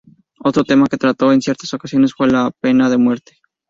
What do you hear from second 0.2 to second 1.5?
Otro tema que trató en